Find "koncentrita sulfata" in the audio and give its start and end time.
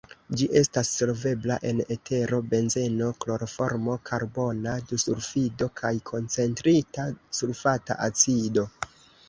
6.13-8.03